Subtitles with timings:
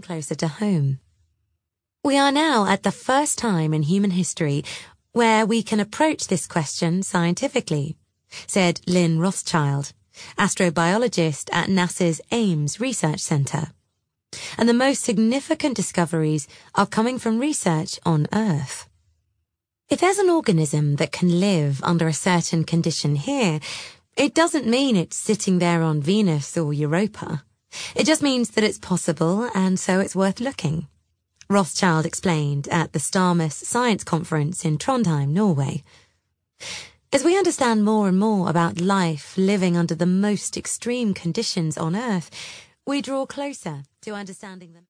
[0.00, 0.98] closer to home.
[2.02, 4.64] We are now at the first time in human history
[5.12, 7.98] where we can approach this question scientifically,
[8.46, 9.92] said Lynn Rothschild,
[10.38, 13.72] astrobiologist at NASA's Ames Research Center.
[14.56, 18.88] And the most significant discoveries are coming from research on Earth.
[19.90, 23.60] If there's an organism that can live under a certain condition here,
[24.16, 27.44] it doesn't mean it's sitting there on Venus or Europa.
[27.94, 30.88] It just means that it's possible and so it's worth looking.
[31.48, 35.82] Rothschild explained at the Starmus Science Conference in Trondheim, Norway.
[37.12, 41.94] As we understand more and more about life living under the most extreme conditions on
[41.94, 42.30] Earth,
[42.86, 44.80] we draw closer to understanding them.